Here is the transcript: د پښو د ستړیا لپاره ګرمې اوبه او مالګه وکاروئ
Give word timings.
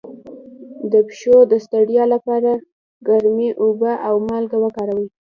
د 0.91 0.93
پښو 1.07 1.37
د 1.51 1.53
ستړیا 1.65 2.03
لپاره 2.13 2.51
ګرمې 3.07 3.49
اوبه 3.63 3.93
او 4.07 4.15
مالګه 4.27 4.57
وکاروئ 4.61 5.07